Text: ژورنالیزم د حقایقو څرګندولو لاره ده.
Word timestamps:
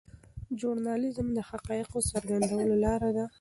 ژورنالیزم 0.59 1.27
د 1.33 1.39
حقایقو 1.49 1.99
څرګندولو 2.09 2.75
لاره 2.85 3.09
ده. 3.15 3.25